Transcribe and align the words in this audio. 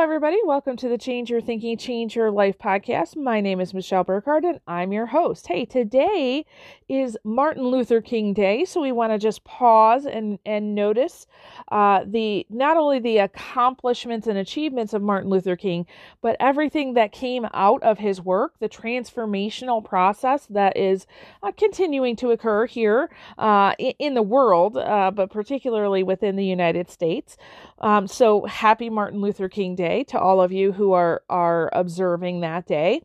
everybody. 0.00 0.38
Welcome 0.46 0.78
to 0.78 0.88
the 0.88 0.96
Change 0.96 1.28
Your 1.28 1.42
Thinking, 1.42 1.76
Change 1.76 2.16
Your 2.16 2.30
Life 2.30 2.56
podcast. 2.56 3.18
My 3.18 3.42
name 3.42 3.60
is 3.60 3.74
Michelle 3.74 4.02
Burkhardt, 4.02 4.46
and 4.46 4.58
I'm 4.66 4.94
your 4.94 5.04
host. 5.04 5.46
Hey, 5.46 5.66
today 5.66 6.46
is 6.88 7.18
Martin 7.22 7.64
Luther 7.64 8.00
King 8.00 8.32
Day, 8.32 8.64
so 8.64 8.80
we 8.80 8.92
want 8.92 9.12
to 9.12 9.18
just 9.18 9.44
pause 9.44 10.06
and 10.06 10.38
and 10.46 10.74
notice 10.74 11.26
uh, 11.70 12.00
the 12.06 12.46
not 12.48 12.78
only 12.78 12.98
the 12.98 13.18
accomplishments 13.18 14.26
and 14.26 14.38
achievements 14.38 14.94
of 14.94 15.02
Martin 15.02 15.28
Luther 15.28 15.54
King, 15.54 15.86
but 16.22 16.34
everything 16.40 16.94
that 16.94 17.12
came 17.12 17.46
out 17.52 17.82
of 17.82 17.98
his 17.98 18.22
work, 18.22 18.54
the 18.58 18.70
transformational 18.70 19.84
process 19.84 20.46
that 20.46 20.78
is 20.78 21.06
uh, 21.42 21.52
continuing 21.52 22.16
to 22.16 22.30
occur 22.30 22.64
here 22.64 23.10
uh, 23.36 23.74
in, 23.78 23.92
in, 23.98 24.14
the 24.14 24.22
world, 24.22 24.78
uh, 24.78 25.10
but 25.14 25.30
particularly 25.30 26.02
within 26.02 26.36
the 26.36 26.44
United 26.44 26.90
States. 26.90 27.36
Um, 27.80 28.06
so 28.06 28.44
happy 28.44 28.90
Martin 28.90 29.20
Luther 29.20 29.48
King 29.48 29.74
Day 29.74 30.04
to 30.04 30.18
all 30.18 30.40
of 30.42 30.52
you 30.52 30.72
who 30.72 30.92
are 30.92 31.22
are 31.30 31.70
observing 31.72 32.40
that 32.40 32.66
day. 32.66 33.02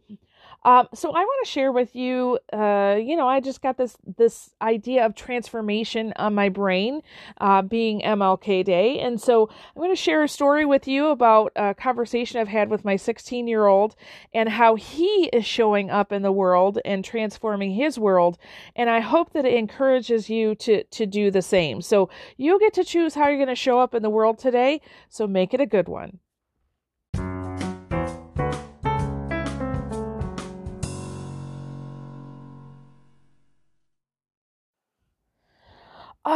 Um, 0.66 0.88
so 0.96 1.12
I 1.12 1.20
want 1.20 1.46
to 1.46 1.52
share 1.52 1.72
with 1.72 1.96
you, 1.96 2.40
uh, 2.52 2.98
you 3.00 3.16
know, 3.16 3.28
I 3.28 3.40
just 3.40 3.62
got 3.62 3.78
this 3.78 3.96
this 4.18 4.50
idea 4.64 5.06
of 5.06 5.14
transformation 5.14 6.12
on 6.16 6.34
my 6.34 6.50
brain, 6.50 7.02
uh, 7.40 7.62
being 7.62 8.02
MLK 8.02 8.66
Day, 8.66 9.00
and 9.00 9.22
so 9.22 9.48
I'm 9.48 9.80
going 9.80 9.92
to 9.92 9.96
share 9.96 10.24
a 10.24 10.28
story 10.28 10.66
with 10.66 10.88
you 10.88 11.10
about 11.10 11.52
a 11.56 11.76
conversation 11.76 12.40
I've 12.40 12.48
had 12.48 12.72
with 12.72 12.84
my 12.84 12.96
16 12.96 13.48
year 13.48 13.68
old 13.68 13.96
and 14.34 14.50
how 14.50 14.74
he 14.74 15.30
is 15.32 15.46
showing 15.46 15.92
up 15.92 16.12
in 16.12 16.24
the 16.24 16.32
world 16.32 16.80
and 16.84 17.06
transforming 17.06 17.76
his 17.76 18.00
world, 18.00 18.40
and 18.76 18.90
I 18.90 19.02
hope 19.02 19.34
that 19.34 19.46
it 19.46 19.54
encourages 19.54 20.32
you 20.32 20.56
to 20.56 20.84
to 20.84 21.06
do 21.06 21.30
the 21.30 21.44
same. 21.44 21.80
So 21.84 22.10
you 22.38 22.60
get 22.60 22.74
to 22.74 22.84
choose 22.84 23.14
how 23.14 23.28
you're 23.28 23.38
going 23.38 23.50
to 23.50 23.56
show 23.56 23.80
up 23.80 23.94
in 23.94 24.02
the 24.02 24.10
world 24.10 24.40
today. 24.40 24.82
So 25.10 25.28
make 25.28 25.54
it 25.54 25.62
a 25.62 25.68
good 25.68 25.88
one. 25.88 26.20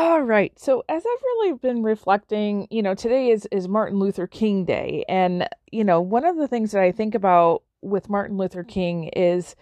All 0.09 0.23
right. 0.23 0.57
So 0.57 0.83
as 0.89 1.05
I've 1.05 1.21
really 1.21 1.53
been 1.53 1.83
reflecting, 1.83 2.67
you 2.71 2.81
know, 2.81 2.95
today 2.95 3.29
is 3.29 3.47
is 3.51 3.67
Martin 3.67 3.99
Luther 3.99 4.25
King 4.25 4.65
Day 4.65 5.05
and 5.07 5.47
you 5.71 5.83
know, 5.83 6.01
one 6.01 6.25
of 6.25 6.35
the 6.35 6.47
things 6.47 6.71
that 6.71 6.81
I 6.81 6.91
think 6.91 7.13
about 7.13 7.61
with 7.83 8.09
Martin 8.09 8.35
Luther 8.35 8.63
King 8.63 9.09
is 9.09 9.55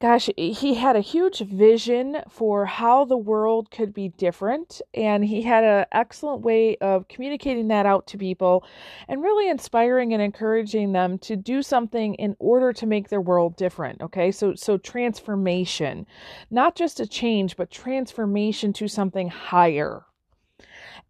gosh, 0.00 0.30
he 0.36 0.74
had 0.74 0.96
a 0.96 1.00
huge 1.00 1.40
vision 1.40 2.22
for 2.28 2.64
how 2.64 3.04
the 3.04 3.16
world 3.16 3.70
could 3.70 3.92
be 3.92 4.08
different. 4.08 4.80
And 4.94 5.24
he 5.24 5.42
had 5.42 5.62
an 5.62 5.86
excellent 5.92 6.42
way 6.42 6.76
of 6.78 7.06
communicating 7.08 7.68
that 7.68 7.86
out 7.86 8.06
to 8.08 8.18
people 8.18 8.64
and 9.08 9.22
really 9.22 9.48
inspiring 9.48 10.12
and 10.14 10.22
encouraging 10.22 10.92
them 10.92 11.18
to 11.18 11.36
do 11.36 11.62
something 11.62 12.14
in 12.14 12.34
order 12.38 12.72
to 12.72 12.86
make 12.86 13.08
their 13.08 13.20
world 13.20 13.56
different. 13.56 14.00
Okay. 14.00 14.32
So, 14.32 14.54
so 14.54 14.78
transformation, 14.78 16.06
not 16.50 16.74
just 16.74 16.98
a 17.00 17.06
change, 17.06 17.56
but 17.56 17.70
transformation 17.70 18.72
to 18.74 18.88
something 18.88 19.28
higher. 19.28 20.04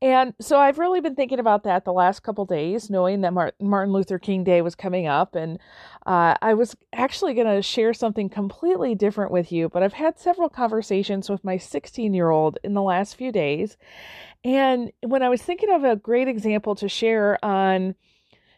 And 0.03 0.33
so 0.41 0.59
I've 0.59 0.79
really 0.79 1.03
been 1.03 1.15
thinking 1.15 1.39
about 1.39 1.65
that 1.65 1.85
the 1.85 1.93
last 1.93 2.23
couple 2.23 2.47
days, 2.47 2.89
knowing 2.89 3.21
that 3.21 3.35
Martin 3.35 3.93
Luther 3.93 4.19
King 4.19 4.45
Day 4.45 4.63
was 4.63 4.75
coming 4.75 5.07
up. 5.07 5.35
And 5.35 5.59
uh, 6.07 6.37
I 6.41 6.55
was 6.55 6.75
actually 6.95 7.35
going 7.35 7.55
to 7.55 7.61
share 7.61 7.93
something 7.93 8.31
completely 8.31 8.95
different 8.95 9.31
with 9.31 9.53
you, 9.53 9.69
but 9.69 9.83
I've 9.83 9.93
had 9.93 10.19
several 10.19 10.49
conversations 10.49 11.29
with 11.29 11.45
my 11.45 11.59
16 11.59 12.15
year 12.15 12.31
old 12.31 12.59
in 12.65 12.73
the 12.73 12.83
last 12.83 13.17
few 13.17 13.31
days. 13.31 13.77
And 14.43 14.91
when 15.03 15.23
I 15.23 15.29
was 15.29 15.43
thinking 15.43 15.71
of 15.71 15.85
a 15.85 15.97
great 15.97 16.29
example 16.29 16.75
to 16.77 16.89
share 16.89 17.43
on, 17.45 17.95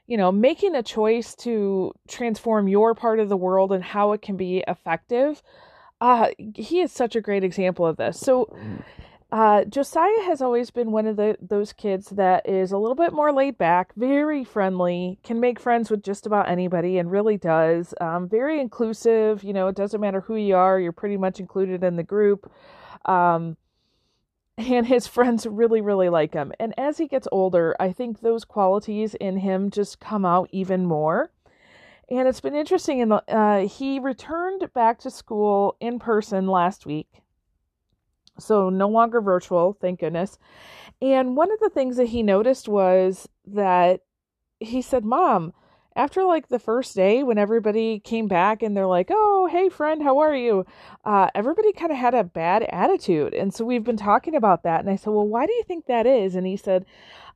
you 0.07 0.17
know, 0.17 0.31
making 0.31 0.77
a 0.77 0.83
choice 0.83 1.35
to 1.37 1.93
transform 2.07 2.69
your 2.69 2.95
part 2.95 3.19
of 3.19 3.29
the 3.29 3.37
world 3.37 3.73
and 3.73 3.83
how 3.83 4.13
it 4.13 4.23
can 4.23 4.37
be 4.37 4.63
effective, 4.69 5.43
uh, 6.01 6.29
he 6.55 6.81
is 6.81 6.93
such 6.93 7.17
a 7.17 7.21
great 7.21 7.43
example 7.43 7.85
of 7.85 7.97
this. 7.97 8.21
So, 8.21 8.57
uh, 9.33 9.65
Josiah 9.65 10.25
has 10.25 10.43
always 10.43 10.71
been 10.71 10.93
one 10.93 11.07
of 11.07 11.17
the 11.17 11.39
those 11.41 11.73
kids 11.73 12.11
that 12.11 12.47
is 12.47 12.71
a 12.71 12.77
little 12.77 12.95
bit 12.95 13.15
more 13.15 13.33
laid 13.33 13.57
back, 13.57 13.95
very 13.97 14.45
friendly, 14.45 15.19
can 15.25 15.41
make 15.41 15.59
friends 15.59 15.91
with 15.91 16.03
just 16.03 16.27
about 16.27 16.51
anybody, 16.51 16.99
and 16.99 17.11
really 17.11 17.39
does. 17.39 17.95
Um, 17.99 18.29
very 18.29 18.61
inclusive. 18.61 19.43
You 19.43 19.55
know, 19.55 19.69
it 19.69 19.75
doesn't 19.75 20.03
matter 20.03 20.21
who 20.21 20.37
you 20.37 20.55
are; 20.55 20.79
you're 20.79 20.93
pretty 20.93 21.17
much 21.17 21.41
included 21.41 21.83
in 21.83 21.97
the 21.97 22.03
group. 22.03 22.53
Um, 23.07 23.57
and 24.59 24.87
his 24.87 25.07
friends 25.09 25.47
really, 25.47 25.81
really 25.81 26.11
like 26.11 26.35
him. 26.35 26.53
And 26.61 26.75
as 26.79 26.99
he 26.99 27.09
gets 27.09 27.27
older, 27.33 27.75
I 27.81 27.91
think 27.91 28.21
those 28.21 28.45
qualities 28.45 29.15
in 29.15 29.39
him 29.39 29.71
just 29.71 29.99
come 29.99 30.27
out 30.27 30.51
even 30.53 30.85
more. 30.85 31.31
And 32.11 32.29
it's 32.29 32.43
been 32.43 32.55
interesting. 32.55 32.99
In 32.99 33.09
the, 33.09 33.23
uh, 33.35 33.67
he 33.67 33.99
returned 33.99 34.71
back 34.75 34.99
to 35.01 35.11
school 35.11 35.77
in 35.81 35.99
person 35.99 36.49
last 36.49 36.85
week 36.85 37.22
so 38.43 38.69
no 38.69 38.89
longer 38.89 39.21
virtual, 39.21 39.77
thank 39.81 40.01
goodness. 40.01 40.39
And 41.01 41.37
one 41.37 41.51
of 41.51 41.61
the 41.61 41.71
things 41.71 41.97
that 41.97 42.09
he 42.09 42.23
noticed 42.23 42.69
was 42.69 43.29
that 43.47 44.01
he 44.61 44.83
said, 44.83 45.05
Mom, 45.05 45.53
after 45.97 46.25
like 46.25 46.49
the 46.49 46.59
first 46.59 46.95
day 46.95 47.23
when 47.23 47.39
everybody 47.39 48.01
came 48.01 48.29
back 48.29 48.63
and 48.63 48.77
they're 48.77 48.87
like 48.87 49.09
oh 49.11 49.47
hey 49.51 49.69
friend 49.69 50.03
how 50.03 50.19
are 50.19 50.35
you 50.35 50.65
uh, 51.05 51.29
everybody 51.35 51.73
kind 51.73 51.93
of 51.93 51.99
had 51.99 52.15
a 52.15 52.25
bad 52.25 52.63
attitude. 52.71 53.35
And 53.35 53.53
so 53.53 53.65
we've 53.65 53.85
been 53.85 53.97
talking 53.97 54.35
about 54.35 54.63
that. 54.63 54.81
And 54.81 54.89
i 54.89 54.97
said 54.97 55.11
well 55.11 55.27
why 55.27 55.47
do 55.47 55.53
you 55.53 55.65
think 55.65 55.87
that 55.87 56.07
is? 56.07 56.35
And 56.35 56.47
he 56.47 56.57
said 56.57 56.85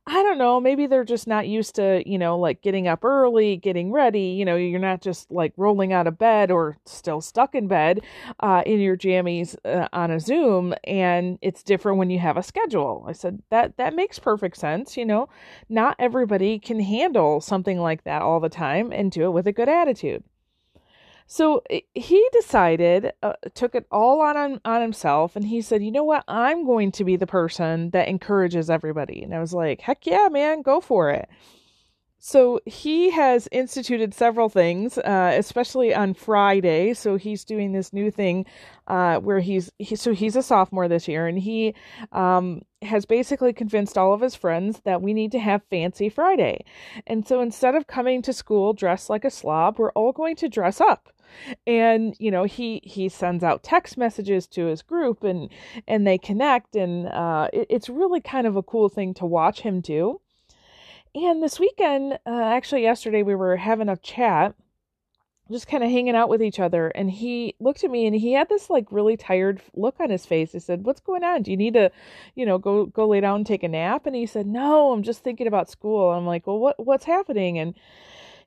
I 0.09 0.23
don't 0.23 0.37
know, 0.37 0.61
maybe 0.61 0.87
they're 0.87 1.03
just 1.03 1.27
not 1.27 1.49
used 1.49 1.75
to, 1.75 2.01
you 2.09 2.17
know, 2.17 2.39
like 2.39 2.61
getting 2.61 2.87
up 2.87 3.03
early, 3.03 3.57
getting 3.57 3.91
ready. 3.91 4.21
You 4.21 4.45
know, 4.45 4.55
you're 4.55 4.79
not 4.79 5.01
just 5.01 5.29
like 5.29 5.51
rolling 5.57 5.91
out 5.91 6.07
of 6.07 6.17
bed 6.17 6.49
or 6.49 6.77
still 6.85 7.19
stuck 7.19 7.53
in 7.53 7.67
bed 7.67 7.99
uh, 8.39 8.63
in 8.65 8.79
your 8.79 8.95
jammies 8.95 9.57
uh, 9.65 9.89
on 9.91 10.09
a 10.11 10.21
Zoom, 10.21 10.73
and 10.85 11.37
it's 11.41 11.61
different 11.61 11.97
when 11.97 12.09
you 12.09 12.19
have 12.19 12.37
a 12.37 12.43
schedule. 12.43 13.03
I 13.05 13.11
said 13.11 13.41
that 13.49 13.75
that 13.75 13.95
makes 13.95 14.17
perfect 14.17 14.55
sense. 14.55 14.95
You 14.95 15.05
know, 15.05 15.27
not 15.67 15.97
everybody 15.99 16.57
can 16.57 16.79
handle 16.79 17.41
something 17.41 17.77
like 17.77 18.05
that 18.05 18.21
all 18.21 18.39
the 18.39 18.47
time 18.47 18.93
and 18.93 19.11
do 19.11 19.25
it 19.25 19.31
with 19.31 19.45
a 19.45 19.51
good 19.51 19.67
attitude. 19.67 20.23
So 21.29 21.61
he 21.93 22.29
decided, 22.31 23.11
uh, 23.21 23.33
took 23.53 23.75
it 23.75 23.85
all 23.91 24.21
on 24.21 24.61
on 24.63 24.81
himself, 24.81 25.35
and 25.35 25.45
he 25.45 25.61
said, 25.61 25.83
"You 25.83 25.91
know 25.91 26.05
what? 26.05 26.23
I'm 26.27 26.65
going 26.65 26.91
to 26.93 27.03
be 27.03 27.17
the 27.17 27.27
person 27.27 27.89
that 27.91 28.07
encourages 28.07 28.69
everybody." 28.69 29.21
And 29.23 29.35
I 29.35 29.39
was 29.39 29.53
like, 29.53 29.81
"Heck 29.81 30.05
yeah, 30.05 30.29
man, 30.31 30.61
go 30.61 30.79
for 30.79 31.11
it!" 31.11 31.27
So 32.27 32.59
he 32.65 33.11
has 33.11 33.47
instituted 33.53 34.13
several 34.13 34.49
things, 34.49 34.97
uh, 34.97 35.31
especially 35.37 35.95
on 35.95 36.13
Friday. 36.13 36.93
So 36.93 37.15
he's 37.15 37.45
doing 37.45 37.71
this 37.71 37.93
new 37.93 38.11
thing 38.11 38.45
uh, 38.87 39.19
where 39.19 39.39
he's 39.39 39.71
he, 39.79 39.95
so 39.95 40.11
he's 40.13 40.35
a 40.35 40.43
sophomore 40.43 40.89
this 40.89 41.07
year, 41.07 41.25
and 41.25 41.39
he 41.39 41.73
um, 42.11 42.63
has 42.81 43.05
basically 43.05 43.53
convinced 43.53 43.97
all 43.97 44.11
of 44.11 44.19
his 44.19 44.35
friends 44.35 44.81
that 44.83 45.01
we 45.01 45.13
need 45.13 45.31
to 45.31 45.39
have 45.39 45.63
Fancy 45.69 46.09
Friday. 46.09 46.65
And 47.07 47.25
so 47.25 47.39
instead 47.39 47.75
of 47.75 47.87
coming 47.87 48.21
to 48.23 48.33
school 48.33 48.73
dressed 48.73 49.09
like 49.09 49.23
a 49.23 49.31
slob, 49.31 49.79
we're 49.79 49.93
all 49.93 50.11
going 50.11 50.35
to 50.35 50.49
dress 50.49 50.81
up 50.81 51.07
and 51.65 52.15
you 52.19 52.31
know 52.31 52.45
he 52.45 52.79
he 52.83 53.09
sends 53.09 53.43
out 53.43 53.61
text 53.61 53.97
messages 53.97 54.47
to 54.47 54.65
his 54.65 54.81
group 54.81 55.25
and 55.25 55.49
and 55.85 56.07
they 56.07 56.17
connect 56.17 56.75
and 56.75 57.07
uh, 57.07 57.49
it, 57.51 57.67
it's 57.69 57.89
really 57.89 58.21
kind 58.21 58.47
of 58.47 58.55
a 58.55 58.63
cool 58.63 58.87
thing 58.87 59.13
to 59.13 59.25
watch 59.25 59.59
him 59.59 59.81
do 59.81 60.21
and 61.25 61.41
this 61.41 61.59
weekend 61.59 62.13
uh, 62.25 62.43
actually 62.43 62.83
yesterday 62.83 63.23
we 63.23 63.33
were 63.33 63.57
having 63.57 63.89
a 63.89 63.97
chat 63.97 64.53
just 65.49 65.67
kind 65.67 65.83
of 65.83 65.89
hanging 65.89 66.15
out 66.15 66.29
with 66.29 66.43
each 66.43 66.59
other 66.59 66.89
and 66.89 67.09
he 67.09 67.55
looked 67.59 67.83
at 67.83 67.89
me 67.89 68.05
and 68.05 68.15
he 68.15 68.33
had 68.33 68.49
this 68.49 68.69
like 68.69 68.91
really 68.91 69.15
tired 69.17 69.61
look 69.73 69.95
on 69.99 70.09
his 70.09 70.25
face. 70.25 70.53
I 70.53 70.57
said 70.57 70.83
what's 70.83 70.99
going 70.99 71.23
on? 71.23 71.41
Do 71.41 71.51
you 71.51 71.57
need 71.57 71.73
to 71.73 71.91
you 72.35 72.45
know 72.45 72.57
go 72.57 72.85
go 72.85 73.07
lay 73.07 73.21
down 73.21 73.37
and 73.37 73.47
take 73.47 73.63
a 73.63 73.67
nap? 73.67 74.05
And 74.05 74.15
he 74.15 74.25
said 74.25 74.45
no 74.45 74.91
i'm 74.91 75.03
just 75.03 75.23
thinking 75.23 75.47
about 75.47 75.69
school. 75.69 76.11
I'm 76.11 76.25
like 76.25 76.45
well 76.45 76.59
what 76.59 76.85
what's 76.85 77.05
happening? 77.05 77.57
And 77.57 77.73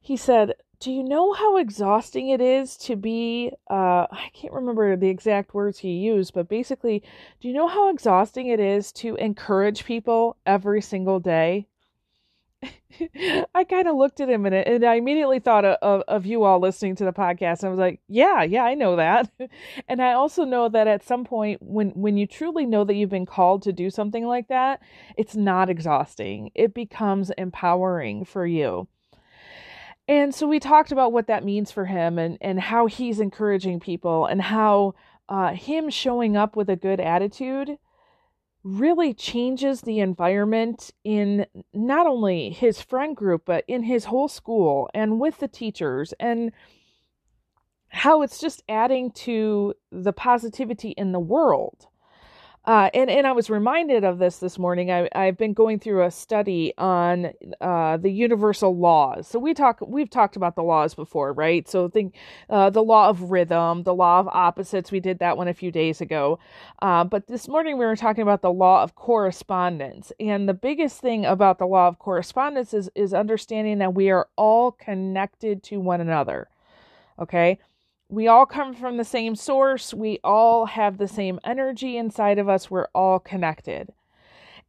he 0.00 0.17
said 0.17 0.55
do 0.79 0.91
you 0.91 1.03
know 1.03 1.33
how 1.35 1.56
exhausting 1.59 2.31
it 2.31 2.41
is 2.41 2.77
to 2.77 2.97
be 2.97 3.53
uh 3.71 4.06
i 4.11 4.31
can't 4.33 4.55
remember 4.55 4.97
the 4.97 5.11
exact 5.11 5.53
words 5.53 5.79
he 5.79 5.91
used 5.91 6.33
but 6.33 6.49
basically 6.49 7.03
do 7.39 7.49
you 7.49 7.55
know 7.55 7.69
how 7.69 7.91
exhausting 7.91 8.47
it 8.47 8.59
is 8.59 8.91
to 8.91 9.15
encourage 9.17 9.85
people 9.85 10.39
every 10.47 10.81
single 10.81 11.21
day 11.21 11.67
I 13.55 13.65
kind 13.65 13.89
of 13.89 13.97
looked 13.97 14.21
at 14.21 14.29
him 14.29 14.45
and, 14.47 14.55
and 14.55 14.85
I 14.85 14.95
immediately 14.95 15.39
thought 15.39 15.65
of, 15.65 15.77
of, 15.81 16.03
of, 16.09 16.27
you 16.27 16.45
all 16.45 16.61
listening 16.61 16.97
to 16.97 17.05
the 17.05 17.12
podcast. 17.12 17.61
And 17.61 17.67
I 17.67 17.71
was 17.71 17.79
like, 17.79 18.01
yeah, 18.09 18.43
yeah, 18.43 18.65
I 18.65 18.75
know 18.75 18.97
that. 18.97 19.31
and 19.89 20.03
I 20.03 20.12
also 20.12 20.45
know 20.45 20.69
that 20.69 20.87
at 20.87 21.03
some 21.03 21.25
point 21.25 21.62
when, 21.62 21.91
when 21.91 22.17
you 22.17 22.27
truly 22.27 22.67
know 22.67 22.85
that 22.85 22.95
you've 22.95 23.11
been 23.11 23.27
called 23.27 23.62
to 23.62 23.73
do 23.73 23.91
something 23.91 24.27
like 24.27 24.49
that, 24.49 24.83
it's 25.17 25.35
not 25.35 25.71
exhausting. 25.71 26.51
It 26.55 26.75
becomes 26.75 27.31
empowering 27.39 28.25
for 28.25 28.47
you. 28.47 28.89
And 30.09 30.35
so 30.35 30.47
we 30.47 30.59
talked 30.59 30.93
about 30.93 31.12
what 31.12 31.29
that 31.29 31.45
means 31.45 31.71
for 31.71 31.87
him 31.87 32.19
and, 32.19 32.37
and 32.41 32.59
how 32.59 32.87
he's 32.87 33.21
encouraging 33.21 33.81
people 33.81 34.27
and 34.27 34.43
how 34.43 34.95
uh, 35.29 35.55
him 35.55 35.89
showing 35.89 36.37
up 36.37 36.57
with 36.57 36.69
a 36.69 36.77
good 36.77 37.01
attitude 37.01 37.79
really 38.62 39.15
changes 39.15 39.81
the 39.81 40.01
environment 40.01 40.91
in 41.05 41.47
not 41.73 42.07
only 42.07 42.51
his 42.51 42.81
friend 42.81 43.17
group, 43.17 43.43
but 43.47 43.65
in 43.67 43.83
his 43.83 44.05
whole 44.05 44.29
school 44.29 44.91
and 44.95 45.19
with 45.19 45.39
the 45.39 45.49
teachers, 45.49 46.12
and 46.21 46.53
how 47.89 48.23
it's 48.23 48.39
just 48.39 48.62
adding 48.69 49.11
to 49.11 49.75
the 49.91 50.12
positivity 50.12 50.91
in 50.91 51.12
the 51.12 51.21
world. 51.21 51.87
Uh, 52.67 52.91
and 52.93 53.09
and 53.09 53.27
I 53.27 53.33
was 53.33 53.49
reminded 53.49 54.05
of 54.05 54.19
this 54.19 54.39
this 54.39 54.59
morning. 54.59 54.91
I 54.91 55.09
I've 55.15 55.39
been 55.39 55.55
going 55.55 55.79
through 55.79 56.05
a 56.05 56.11
study 56.11 56.75
on 56.77 57.33
uh, 57.61 57.97
the 57.97 58.11
universal 58.11 58.77
laws. 58.77 59.27
So 59.27 59.39
we 59.39 59.55
talk 59.55 59.79
we've 59.81 60.11
talked 60.11 60.37
about 60.37 60.57
the 60.57 60.62
laws 60.62 60.95
before, 60.95 61.33
right? 61.33 61.67
So 61.67 61.89
think 61.89 62.15
uh, 62.51 62.69
the 62.69 62.83
law 62.83 63.09
of 63.09 63.31
rhythm, 63.31 63.85
the 63.85 63.95
law 63.95 64.21
of 64.21 64.29
opposites. 64.29 64.93
We 64.93 65.01
did 65.01 65.21
that 65.21 65.39
one 65.39 65.49
a 65.49 65.55
few 65.55 65.73
days 65.73 66.03
ago. 66.03 66.39
Uh, 66.83 67.03
but 67.05 67.29
this 67.29 67.49
morning 67.49 67.79
we 67.79 67.87
were 67.87 67.97
talking 67.97 68.23
about 68.23 68.43
the 68.43 68.53
law 68.53 68.83
of 68.83 68.95
correspondence. 68.95 70.12
And 70.21 70.47
the 70.47 70.55
biggest 70.55 71.01
thing 71.01 71.25
about 71.25 71.59
the 71.59 71.67
law 71.67 71.89
of 71.89 71.99
correspondence 71.99 72.75
is 72.75 72.91
is 72.95 73.15
understanding 73.15 73.79
that 73.79 73.95
we 73.95 74.11
are 74.11 74.29
all 74.37 74.73
connected 74.73 75.62
to 75.65 75.81
one 75.81 76.03
another. 76.03 76.49
Okay 77.19 77.59
we 78.11 78.27
all 78.27 78.45
come 78.45 78.75
from 78.75 78.97
the 78.97 79.05
same 79.05 79.37
source. 79.37 79.95
We 79.95 80.19
all 80.25 80.67
have 80.67 80.99
the 80.99 81.09
same 81.09 81.39
energy 81.45 81.97
inside 81.97 82.39
of 82.39 82.49
us. 82.49 82.71
We're 82.71 82.89
all 82.95 83.21
connected. 83.21 83.93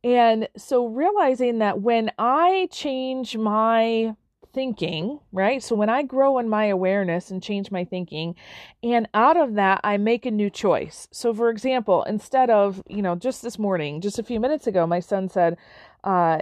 And 0.04 0.48
so 0.58 0.86
realizing 0.88 1.60
that 1.60 1.82
when 1.82 2.12
I 2.18 2.70
change 2.72 3.36
my 3.38 4.16
thinking, 4.54 5.20
right? 5.32 5.64
So 5.64 5.76
when 5.76 5.90
I 5.90 6.04
grow 6.04 6.38
in 6.38 6.50
my 6.50 6.66
awareness 6.66 7.32
and 7.32 7.42
change 7.42 7.72
my 7.72 7.84
thinking, 7.86 8.36
and 8.84 9.08
out 9.14 9.38
of 9.38 9.56
that, 9.56 9.82
I 9.84 9.98
make 9.98 10.26
a 10.26 10.32
new 10.32 10.50
choice. 10.50 11.08
So, 11.12 11.34
for 11.34 11.50
example, 11.50 12.04
instead 12.04 12.50
of, 12.50 12.84
you 12.88 13.02
know, 13.02 13.16
just 13.16 13.42
this 13.42 13.58
morning, 13.58 14.02
just 14.02 14.20
a 14.20 14.24
few 14.24 14.40
minutes 14.40 14.68
ago, 14.68 14.86
my 14.86 15.00
son 15.00 15.30
said, 15.30 15.58
uh, 16.04 16.40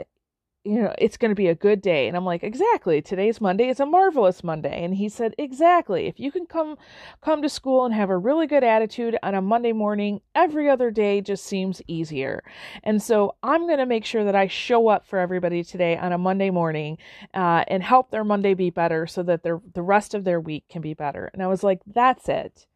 you 0.70 0.82
know, 0.82 0.94
it's 1.00 1.18
going 1.18 1.32
to 1.32 1.36
be 1.36 1.48
a 1.48 1.56
good 1.56 1.82
day. 1.82 2.08
And 2.08 2.16
I'm 2.16 2.26
like, 2.26 2.44
exactly. 2.44 3.02
Today's 3.02 3.42
Monday. 3.42 3.70
It's 3.70 3.80
a 3.80 3.88
marvelous 3.88 4.44
Monday. 4.44 4.84
And 4.84 4.94
he 4.94 5.10
said, 5.10 5.34
exactly. 5.40 6.06
If 6.06 6.20
you 6.20 6.32
can 6.32 6.46
come, 6.46 6.78
come 7.22 7.42
to 7.42 7.50
school 7.50 7.86
and 7.86 7.94
have 7.96 8.12
a 8.12 8.18
really 8.18 8.46
good 8.46 8.64
attitude 8.64 9.18
on 9.24 9.34
a 9.34 9.42
Monday 9.42 9.72
morning, 9.72 10.22
every 10.36 10.70
other 10.70 10.92
day 10.92 11.22
just 11.22 11.44
seems 11.44 11.82
easier. 11.88 12.44
And 12.84 13.02
so 13.02 13.36
I'm 13.42 13.66
going 13.66 13.80
to 13.80 13.88
make 13.88 14.06
sure 14.06 14.24
that 14.24 14.36
I 14.36 14.46
show 14.46 14.90
up 14.90 15.08
for 15.08 15.18
everybody 15.18 15.64
today 15.64 15.98
on 15.98 16.14
a 16.14 16.20
Monday 16.20 16.52
morning, 16.52 17.00
uh, 17.34 17.64
and 17.68 17.82
help 17.82 18.12
their 18.12 18.24
Monday 18.24 18.54
be 18.54 18.70
better 18.70 19.08
so 19.08 19.24
that 19.24 19.42
their, 19.42 19.60
the 19.74 19.82
rest 19.82 20.14
of 20.14 20.24
their 20.24 20.40
week 20.40 20.66
can 20.70 20.84
be 20.84 20.94
better. 20.94 21.32
And 21.34 21.42
I 21.42 21.48
was 21.48 21.64
like, 21.64 21.82
that's 21.88 22.30
it. 22.30 22.68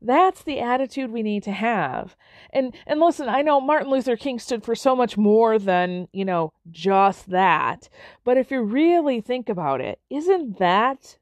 That's 0.00 0.42
the 0.42 0.60
attitude 0.60 1.10
we 1.10 1.22
need 1.22 1.42
to 1.44 1.52
have. 1.52 2.16
And 2.50 2.74
and 2.86 3.00
listen, 3.00 3.28
I 3.28 3.42
know 3.42 3.60
Martin 3.60 3.90
Luther 3.90 4.16
King 4.16 4.38
stood 4.38 4.62
for 4.62 4.74
so 4.74 4.94
much 4.94 5.16
more 5.16 5.58
than, 5.58 6.08
you 6.12 6.24
know, 6.24 6.52
just 6.70 7.30
that. 7.30 7.88
But 8.24 8.36
if 8.36 8.50
you 8.50 8.62
really 8.62 9.20
think 9.20 9.48
about 9.48 9.80
it, 9.80 9.98
isn't 10.10 10.58
that 10.58 11.18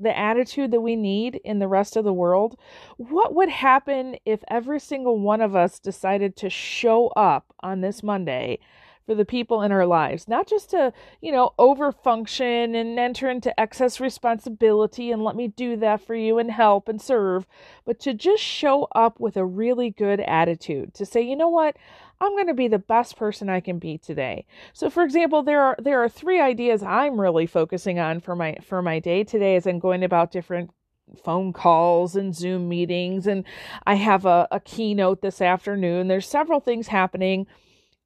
the 0.00 0.16
attitude 0.16 0.70
that 0.70 0.80
we 0.80 0.94
need 0.94 1.40
in 1.44 1.58
the 1.58 1.68
rest 1.68 1.96
of 1.96 2.04
the 2.04 2.12
world? 2.12 2.56
What 2.96 3.34
would 3.34 3.48
happen 3.48 4.16
if 4.24 4.44
every 4.48 4.78
single 4.78 5.18
one 5.18 5.40
of 5.40 5.56
us 5.56 5.78
decided 5.78 6.36
to 6.36 6.50
show 6.50 7.08
up 7.08 7.52
on 7.60 7.80
this 7.80 8.02
Monday 8.02 8.60
for 9.08 9.14
the 9.14 9.24
people 9.24 9.62
in 9.62 9.72
our 9.72 9.86
lives, 9.86 10.28
not 10.28 10.46
just 10.46 10.68
to, 10.68 10.92
you 11.22 11.32
know, 11.32 11.54
overfunction 11.58 12.78
and 12.78 12.98
enter 12.98 13.30
into 13.30 13.58
excess 13.58 14.00
responsibility 14.00 15.10
and 15.10 15.24
let 15.24 15.34
me 15.34 15.48
do 15.48 15.76
that 15.78 16.02
for 16.02 16.14
you 16.14 16.38
and 16.38 16.50
help 16.50 16.90
and 16.90 17.00
serve, 17.00 17.46
but 17.86 17.98
to 17.98 18.12
just 18.12 18.42
show 18.42 18.86
up 18.94 19.18
with 19.18 19.38
a 19.38 19.46
really 19.46 19.88
good 19.88 20.20
attitude 20.20 20.92
to 20.92 21.06
say, 21.06 21.22
you 21.22 21.34
know 21.36 21.48
what? 21.48 21.74
I'm 22.20 22.32
going 22.32 22.48
to 22.48 22.54
be 22.54 22.68
the 22.68 22.78
best 22.78 23.16
person 23.16 23.48
I 23.48 23.60
can 23.60 23.78
be 23.78 23.96
today. 23.96 24.44
So 24.74 24.90
for 24.90 25.02
example, 25.04 25.42
there 25.42 25.62
are 25.62 25.76
there 25.78 26.04
are 26.04 26.08
three 26.10 26.38
ideas 26.38 26.82
I'm 26.82 27.18
really 27.18 27.46
focusing 27.46 27.98
on 27.98 28.20
for 28.20 28.36
my 28.36 28.58
for 28.62 28.82
my 28.82 28.98
day 28.98 29.24
today 29.24 29.56
as 29.56 29.66
I'm 29.66 29.78
going 29.78 30.04
about 30.04 30.32
different 30.32 30.70
phone 31.24 31.54
calls 31.54 32.14
and 32.14 32.36
Zoom 32.36 32.68
meetings 32.68 33.26
and 33.26 33.44
I 33.86 33.94
have 33.94 34.26
a, 34.26 34.46
a 34.50 34.60
keynote 34.60 35.22
this 35.22 35.40
afternoon. 35.40 36.08
There's 36.08 36.28
several 36.28 36.60
things 36.60 36.88
happening 36.88 37.46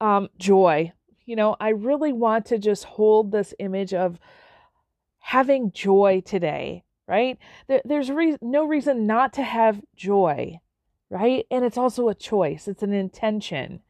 um, 0.02 0.28
joy. 0.36 0.92
You 1.24 1.36
know, 1.36 1.56
I 1.60 1.70
really 1.70 2.12
want 2.12 2.44
to 2.46 2.58
just 2.58 2.84
hold 2.84 3.30
this 3.30 3.54
image 3.58 3.94
of 3.94 4.18
having 5.20 5.70
joy 5.70 6.22
today, 6.26 6.82
right? 7.06 7.38
There, 7.68 7.80
there's 7.84 8.10
re- 8.10 8.36
no 8.42 8.66
reason 8.66 9.06
not 9.06 9.32
to 9.34 9.42
have 9.42 9.80
joy, 9.96 10.58
right? 11.08 11.46
And 11.50 11.64
it's 11.64 11.78
also 11.78 12.08
a 12.08 12.14
choice, 12.14 12.66
it's 12.66 12.82
an 12.82 12.92
intention. 12.92 13.80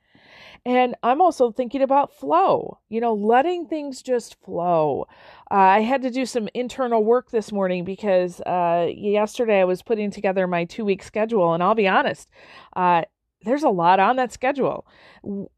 And 0.65 0.95
I'm 1.03 1.21
also 1.21 1.51
thinking 1.51 1.83
about 1.83 2.13
flow, 2.13 2.79
you 2.89 3.01
know, 3.01 3.15
letting 3.15 3.67
things 3.67 4.01
just 4.01 4.41
flow. 4.45 5.07
Uh, 5.51 5.55
I 5.55 5.81
had 5.81 6.03
to 6.03 6.11
do 6.11 6.25
some 6.25 6.49
internal 6.55 7.03
work 7.03 7.31
this 7.31 7.51
morning 7.51 7.85
because 7.85 8.41
uh, 8.43 8.89
yesterday 8.95 9.61
I 9.61 9.65
was 9.65 9.83
putting 9.83 10.13
together 10.13 10.47
my 10.47 10.65
two 10.65 10.85
week 10.85 11.03
schedule. 11.03 11.53
And 11.53 11.65
I'll 11.65 11.75
be 11.75 11.89
honest, 11.89 12.31
uh, 12.77 13.03
there's 13.45 13.63
a 13.63 13.69
lot 13.69 14.01
on 14.01 14.17
that 14.17 14.33
schedule. 14.33 14.87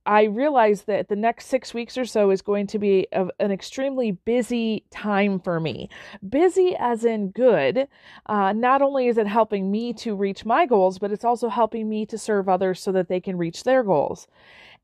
I 0.06 0.25
realize 0.25 0.82
that 0.82 1.08
the 1.08 1.16
next 1.16 1.46
six 1.46 1.72
weeks 1.72 1.96
or 1.96 2.04
so 2.04 2.31
is 2.31 2.42
going 2.42 2.66
to 2.69 2.78
be 2.78 3.06
a, 3.12 3.28
an 3.40 3.50
extremely 3.50 4.12
busy 4.12 4.84
time 4.90 5.38
for 5.40 5.60
me. 5.60 5.88
Busy 6.28 6.76
as 6.78 7.04
in 7.04 7.31
good. 7.31 7.88
Uh, 8.26 8.52
not 8.52 8.82
only 8.82 9.08
is 9.08 9.19
it 9.19 9.26
helping 9.26 9.70
me 9.70 9.92
to 9.94 10.14
reach 10.14 10.44
my 10.44 10.66
goals, 10.66 10.98
but 10.98 11.12
it's 11.12 11.25
also 11.25 11.48
helping 11.48 11.88
me 11.88 12.06
to 12.06 12.19
serve 12.19 12.48
others 12.48 12.81
so 12.81 12.92
that 12.92 13.08
they 13.08 13.20
can 13.20 13.38
reach 13.38 13.64
their 13.64 13.82
goals. 13.82 14.26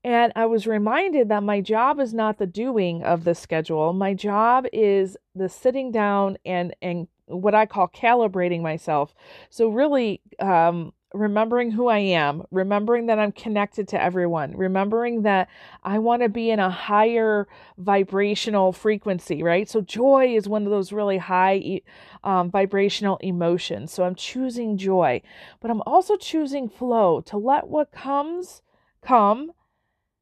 And 0.03 0.33
I 0.35 0.47
was 0.47 0.67
reminded 0.67 1.29
that 1.29 1.43
my 1.43 1.61
job 1.61 2.01
is 2.01 2.15
not 2.15 2.39
the 2.39 2.47
doing 2.47 3.03
of 3.03 3.25
the 3.25 3.35
schedule. 3.35 3.93
My 3.93 4.15
job 4.15 4.65
is 4.73 5.17
the 5.35 5.49
sitting 5.49 5.93
down 5.93 6.39
and, 6.47 6.75
and 6.81 7.07
what 7.27 7.55
I 7.55 7.67
call 7.67 7.89
calibrating 7.89 8.63
myself. 8.63 9.15
So, 9.51 9.69
really, 9.69 10.23
um, 10.41 10.93
remembering 11.13 11.73
who 11.73 11.89
I 11.89 11.99
am, 11.99 12.45
remembering 12.51 13.07
that 13.07 13.19
I'm 13.19 13.33
connected 13.33 13.89
to 13.89 14.03
everyone, 14.03 14.57
remembering 14.57 15.23
that 15.23 15.49
I 15.83 15.99
want 15.99 16.23
to 16.23 16.29
be 16.29 16.51
in 16.51 16.61
a 16.61 16.71
higher 16.71 17.49
vibrational 17.79 18.73
frequency, 18.73 19.43
right? 19.43 19.69
So, 19.69 19.81
joy 19.81 20.35
is 20.37 20.49
one 20.49 20.65
of 20.65 20.71
those 20.71 20.93
really 20.93 21.19
high 21.19 21.81
um, 22.23 22.51
vibrational 22.51 23.17
emotions. 23.19 23.93
So, 23.93 24.05
I'm 24.05 24.15
choosing 24.15 24.77
joy, 24.77 25.23
but 25.61 25.71
I'm 25.71 25.83
also 25.83 26.17
choosing 26.17 26.69
flow 26.69 27.21
to 27.23 27.37
let 27.37 27.69
what 27.69 27.93
comes 27.93 28.63
come 29.03 29.53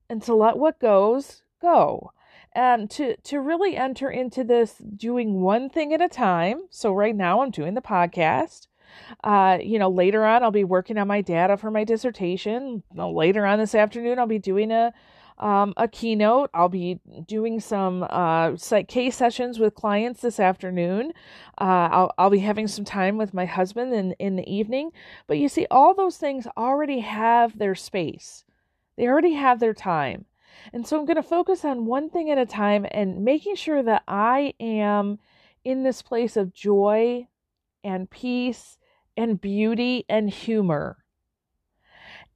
and 0.09 0.23
to 0.23 0.35
let 0.35 0.57
what 0.57 0.81
goes 0.81 1.43
go. 1.61 2.13
And 2.55 2.91
to, 2.93 3.17
to 3.17 3.41
really 3.41 3.77
enter 3.77 4.11
into 4.11 4.43
this 4.43 4.77
doing 4.79 5.43
one 5.43 5.69
thing 5.69 5.93
at 5.93 6.01
a 6.01 6.09
time. 6.09 6.63
So, 6.71 6.93
right 6.93 7.15
now, 7.15 7.43
I'm 7.43 7.51
doing 7.51 7.75
the 7.75 7.83
podcast 7.83 8.69
uh, 9.25 9.59
you 9.63 9.79
know, 9.79 9.89
later 9.91 10.25
on, 10.25 10.43
I'll 10.43 10.51
be 10.51 10.65
working 10.65 10.99
on 10.99 11.09
my 11.09 11.21
data 11.21 11.57
for 11.57 11.71
my 11.71 11.85
dissertation. 11.85 12.83
Later 12.95 13.47
on 13.47 13.59
this 13.59 13.75
afternoon, 13.75 14.19
I'll 14.19 14.27
be 14.27 14.39
doing 14.39 14.71
a 14.71 14.93
um, 15.39 15.73
a 15.77 15.89
keynote. 15.89 16.51
I'll 16.53 16.69
be 16.69 17.01
doing 17.27 17.61
some 17.61 18.05
uh, 18.09 18.57
case 18.89 19.17
sessions 19.17 19.59
with 19.59 19.75
clients 19.75 20.21
this 20.21 20.41
afternoon. 20.41 21.13
Uh, 21.61 21.89
I'll, 21.91 22.13
I'll 22.19 22.31
be 22.31 22.41
having 22.41 22.67
some 22.67 22.85
time 22.85 23.17
with 23.17 23.35
my 23.35 23.45
husband 23.45 23.95
in, 23.95 24.13
in 24.13 24.37
the 24.37 24.53
evening. 24.53 24.91
But 25.27 25.39
you 25.39 25.49
see, 25.49 25.67
all 25.71 25.95
those 25.95 26.17
things 26.17 26.47
already 26.57 27.01
have 27.01 27.59
their 27.59 27.75
space, 27.75 28.45
they 28.97 29.07
already 29.07 29.35
have 29.35 29.61
their 29.61 29.75
time. 29.75 30.25
And 30.73 30.87
so 30.87 30.99
I'm 30.99 31.07
going 31.07 31.17
to 31.17 31.23
focus 31.23 31.65
on 31.65 31.87
one 31.87 32.11
thing 32.11 32.31
at 32.31 32.39
a 32.39 32.47
time 32.47 32.85
and 32.91 33.25
making 33.25 33.55
sure 33.55 33.83
that 33.83 34.03
I 34.09 34.55
am 34.59 35.19
in 35.65 35.83
this 35.83 36.03
place 36.03 36.37
of 36.37 36.53
joy 36.53 37.29
and 37.85 38.11
peace 38.11 38.78
and 39.19 39.41
beauty 39.41 40.07
and 40.09 40.31
humor. 40.31 41.05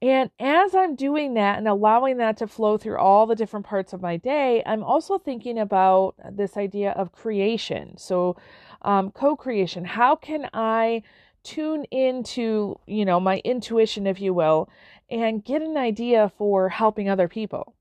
And 0.01 0.29
as 0.37 0.75
I'm 0.75 0.95
doing 0.95 1.35
that 1.35 1.57
and 1.57 1.67
allowing 1.67 2.17
that 2.17 2.35
to 2.37 2.47
flow 2.47 2.77
through 2.77 2.97
all 2.97 3.25
the 3.25 3.35
different 3.35 3.65
parts 3.65 3.93
of 3.93 4.01
my 4.01 4.17
day, 4.17 4.61
I'm 4.65 4.83
also 4.83 5.17
thinking 5.17 5.57
about 5.57 6.15
this 6.29 6.57
idea 6.57 6.91
of 6.91 7.13
creation. 7.13 7.97
So, 7.97 8.35
um, 8.81 9.11
co 9.11 9.37
creation. 9.37 9.85
How 9.85 10.17
can 10.17 10.49
I 10.53 11.03
tune 11.41 11.85
into, 11.85 12.79
you 12.85 13.05
know, 13.05 13.21
my 13.21 13.41
intuition, 13.45 14.05
if 14.05 14.19
you 14.19 14.33
will, 14.33 14.69
and 15.09 15.43
get 15.43 15.61
an 15.61 15.77
idea 15.77 16.33
for 16.37 16.67
helping 16.67 17.09
other 17.09 17.29
people? 17.29 17.73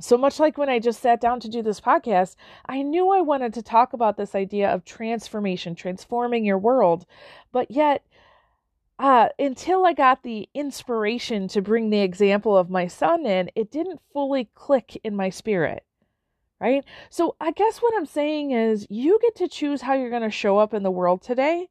So 0.00 0.16
much 0.16 0.38
like 0.38 0.56
when 0.56 0.68
I 0.68 0.78
just 0.78 1.00
sat 1.00 1.20
down 1.20 1.40
to 1.40 1.48
do 1.48 1.62
this 1.62 1.80
podcast, 1.80 2.36
I 2.66 2.82
knew 2.82 3.10
I 3.10 3.20
wanted 3.20 3.52
to 3.54 3.62
talk 3.62 3.92
about 3.92 4.16
this 4.16 4.34
idea 4.34 4.72
of 4.72 4.84
transformation, 4.84 5.74
transforming 5.74 6.44
your 6.44 6.58
world. 6.58 7.04
But 7.50 7.70
yet, 7.70 8.04
uh, 8.98 9.28
until 9.38 9.84
I 9.84 9.92
got 9.92 10.22
the 10.22 10.48
inspiration 10.54 11.48
to 11.48 11.62
bring 11.62 11.90
the 11.90 12.00
example 12.00 12.56
of 12.56 12.70
my 12.70 12.86
son 12.86 13.26
in, 13.26 13.50
it 13.54 13.70
didn't 13.70 14.00
fully 14.12 14.48
click 14.54 15.00
in 15.02 15.16
my 15.16 15.30
spirit. 15.30 15.84
Right? 16.60 16.84
So 17.08 17.36
I 17.40 17.52
guess 17.52 17.78
what 17.78 17.94
I'm 17.96 18.06
saying 18.06 18.50
is 18.50 18.86
you 18.90 19.18
get 19.22 19.36
to 19.36 19.48
choose 19.48 19.82
how 19.82 19.94
you're 19.94 20.10
going 20.10 20.22
to 20.22 20.30
show 20.30 20.58
up 20.58 20.74
in 20.74 20.82
the 20.82 20.90
world 20.90 21.22
today. 21.22 21.68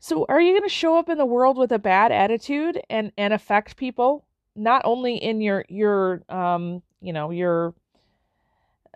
So 0.00 0.24
are 0.28 0.40
you 0.40 0.52
going 0.52 0.68
to 0.68 0.74
show 0.74 0.96
up 0.96 1.10
in 1.10 1.18
the 1.18 1.26
world 1.26 1.58
with 1.58 1.72
a 1.72 1.78
bad 1.78 2.10
attitude 2.12 2.80
and, 2.88 3.12
and 3.18 3.34
affect 3.34 3.76
people 3.76 4.24
not 4.54 4.82
only 4.84 5.16
in 5.16 5.40
your 5.40 5.64
your 5.68 6.22
um 6.28 6.82
you 7.02 7.12
know 7.12 7.30
your 7.30 7.74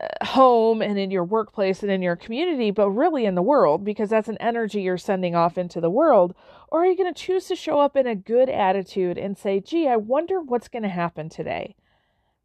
uh, 0.01 0.25
home 0.27 0.83
and 0.83 0.99
in 0.99 1.11
your 1.11 1.25
workplace 1.25 1.83
and 1.83 1.91
in 1.91 2.03
your 2.03 2.17
community, 2.17 2.71
but 2.71 2.91
really 2.91 3.25
in 3.25 3.35
the 3.35 3.43
world, 3.43 3.85
because 3.85 4.11
that's 4.11 4.29
an 4.29 4.37
energy 4.41 4.83
you're 4.83 4.99
sending 4.99 5.35
off 5.35 5.57
into 5.57 5.81
the 5.81 5.91
world? 5.91 6.35
Or 6.69 6.83
are 6.83 6.87
you 6.87 6.97
going 6.97 7.13
to 7.13 7.19
choose 7.19 7.47
to 7.47 7.57
show 7.57 7.81
up 7.81 7.97
in 7.97 8.07
a 8.07 8.15
good 8.15 8.51
attitude 8.51 9.17
and 9.17 9.39
say, 9.39 9.61
gee, 9.61 9.89
I 9.89 9.97
wonder 9.97 10.41
what's 10.41 10.69
going 10.69 10.83
to 10.83 10.89
happen 10.89 11.29
today? 11.29 11.77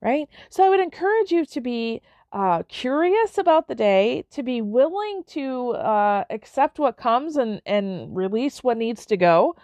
Right? 0.01 0.29
So 0.49 0.63
I 0.65 0.69
would 0.69 0.79
encourage 0.79 1.31
you 1.31 1.45
to 1.45 1.61
be 1.61 2.01
uh, 2.31 2.63
curious 2.69 3.37
about 3.37 3.67
the 3.67 3.75
day, 3.75 4.23
to 4.31 4.43
be 4.43 4.61
willing 4.61 5.23
to 5.27 5.71
uh, 5.71 6.23
accept 6.29 6.79
what 6.79 6.95
comes 6.95 7.35
and, 7.35 7.61
and 7.65 8.15
release 8.15 8.63
what 8.63 8.77
needs 8.77 9.05
to 9.07 9.17
go, 9.17 9.55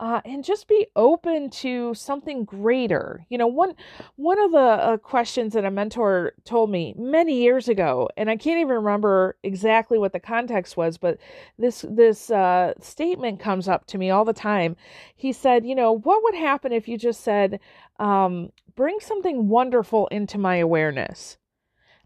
uh, 0.00 0.22
and 0.24 0.42
just 0.42 0.66
be 0.66 0.86
open 0.96 1.50
to 1.50 1.92
something 1.92 2.44
greater. 2.44 3.26
You 3.28 3.36
know, 3.36 3.46
one 3.46 3.74
one 4.16 4.40
of 4.40 4.50
the 4.50 4.58
uh, 4.58 4.96
questions 4.96 5.52
that 5.52 5.66
a 5.66 5.70
mentor 5.70 6.32
told 6.44 6.70
me 6.70 6.94
many 6.96 7.42
years 7.42 7.68
ago, 7.68 8.08
and 8.16 8.30
I 8.30 8.36
can't 8.36 8.58
even 8.58 8.76
remember 8.76 9.36
exactly 9.42 9.98
what 9.98 10.14
the 10.14 10.18
context 10.18 10.76
was, 10.76 10.96
but 10.96 11.18
this 11.58 11.84
this 11.88 12.30
uh, 12.30 12.72
statement 12.80 13.40
comes 13.40 13.68
up 13.68 13.86
to 13.88 13.98
me 13.98 14.08
all 14.08 14.24
the 14.24 14.32
time. 14.32 14.74
He 15.14 15.32
said, 15.34 15.66
"You 15.66 15.74
know, 15.74 15.92
what 15.92 16.22
would 16.22 16.34
happen 16.34 16.72
if 16.72 16.88
you 16.88 16.96
just 16.96 17.20
said, 17.20 17.60
um, 17.98 18.52
bring 18.74 19.00
something 19.00 19.48
wonderful 19.48 20.06
into 20.06 20.38
my 20.38 20.56
awareness?" 20.56 21.36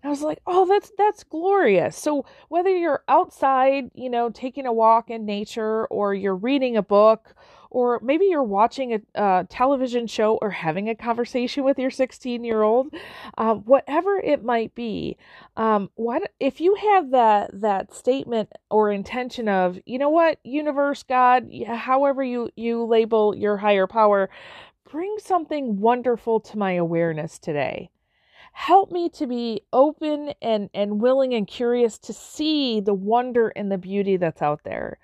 I 0.03 0.09
was 0.09 0.21
like, 0.21 0.41
"Oh, 0.47 0.67
that's 0.67 0.93
that's 0.99 1.25
glorious." 1.25 1.97
So 1.97 2.27
whether 2.49 2.71
you're 2.77 3.05
outside, 3.09 3.91
you 3.95 4.11
know, 4.11 4.31
taking 4.31 4.67
a 4.67 4.73
walk 4.73 5.11
in 5.11 5.25
nature 5.25 5.87
or 5.87 6.13
you're 6.13 6.35
reading 6.35 6.77
a 6.77 6.83
book 6.83 7.35
or 7.75 7.99
maybe 8.05 8.27
you're 8.27 8.43
watching 8.45 8.95
a, 8.95 9.01
a 9.21 9.45
television 9.51 10.07
show 10.07 10.39
or 10.41 10.51
having 10.51 10.89
a 10.89 10.95
conversation 10.95 11.65
with 11.65 11.77
your 11.77 11.91
16 11.91 12.45
year 12.45 12.63
old, 12.63 12.95
uh, 13.37 13.55
whatever 13.55 14.17
it 14.19 14.45
might 14.45 14.75
be. 14.77 15.17
Um, 15.57 15.91
if 16.39 16.61
you 16.61 16.77
have 16.77 17.11
that 17.11 17.51
that 17.61 17.93
statement 17.93 18.53
or 18.71 18.93
intention 18.93 19.49
of, 19.49 19.79
you 19.87 19.99
know 19.99 20.09
what, 20.09 20.39
universe, 20.45 21.03
God, 21.03 21.49
however 21.67 22.23
you 22.23 22.49
you 22.57 22.85
label 22.85 23.35
your 23.35 23.57
higher 23.57 23.89
power, 23.89 24.31
bring 24.89 25.17
something 25.19 25.81
wonderful 25.81 26.39
to 26.41 26.57
my 26.59 26.73
awareness 26.75 27.39
today 27.41 27.91
help 28.57 28.93
me 28.93 29.09
to 29.09 29.27
be 29.27 29.61
open 29.73 30.33
and 30.41 30.71
and 30.73 31.01
willing 31.01 31.35
and 31.35 31.49
curious 31.49 31.99
to 31.99 32.13
see 32.13 32.81
the 32.81 32.95
wonder 32.95 33.49
and 33.57 33.73
the 33.73 33.77
beauty 33.79 34.17
that's 34.17 34.43
out 34.43 34.61
there 34.63 34.97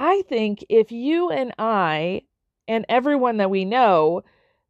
I 0.00 0.22
think 0.30 0.64
if 0.70 0.90
you 0.90 1.28
and 1.28 1.52
I 1.58 2.22
and 2.66 2.86
everyone 2.88 3.36
that 3.36 3.50
we 3.50 3.66
know 3.66 4.22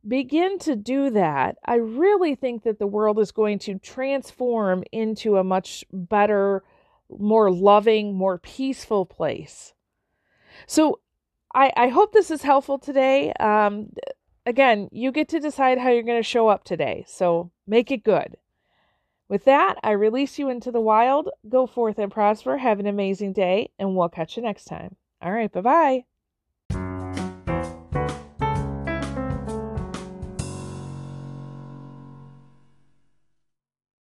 begin 0.06 0.58
to 0.58 0.74
do 0.74 1.10
that, 1.10 1.56
I 1.64 1.76
really 1.76 2.34
think 2.34 2.64
that 2.64 2.80
the 2.80 2.88
world 2.88 3.20
is 3.20 3.30
going 3.30 3.60
to 3.60 3.78
transform 3.78 4.82
into 4.90 5.36
a 5.36 5.44
much 5.44 5.84
better, 5.92 6.64
more 7.08 7.48
loving, 7.48 8.12
more 8.12 8.38
peaceful 8.38 9.06
place. 9.06 9.72
So 10.66 10.98
I, 11.54 11.72
I 11.76 11.88
hope 11.88 12.12
this 12.12 12.32
is 12.32 12.42
helpful 12.42 12.80
today. 12.80 13.32
Um, 13.34 13.92
again, 14.44 14.88
you 14.90 15.12
get 15.12 15.28
to 15.28 15.38
decide 15.38 15.78
how 15.78 15.90
you're 15.90 16.02
going 16.02 16.18
to 16.18 16.28
show 16.28 16.48
up 16.48 16.64
today. 16.64 17.04
So 17.06 17.52
make 17.68 17.92
it 17.92 18.02
good. 18.02 18.36
With 19.28 19.44
that, 19.44 19.76
I 19.84 19.92
release 19.92 20.40
you 20.40 20.50
into 20.50 20.72
the 20.72 20.80
wild. 20.80 21.30
Go 21.48 21.68
forth 21.68 22.00
and 22.00 22.10
prosper. 22.10 22.56
Have 22.56 22.80
an 22.80 22.88
amazing 22.88 23.32
day, 23.32 23.70
and 23.78 23.94
we'll 23.94 24.08
catch 24.08 24.36
you 24.36 24.42
next 24.42 24.64
time. 24.64 24.96
All 25.22 25.32
right. 25.32 25.50
Bye 25.52 25.60
bye. 25.62 26.04